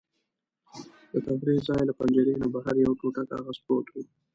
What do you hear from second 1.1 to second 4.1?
د تفریح ځای له پنجرې نه بهر یو ټوټه کاغذ پروت و.